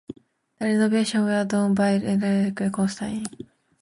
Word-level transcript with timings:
The 0.57 0.65
renovations 0.65 1.25
were 1.25 1.43
done 1.45 1.75
by 1.75 1.93
architect 1.93 2.23
Albert 2.59 2.73
Constantin. 2.73 3.45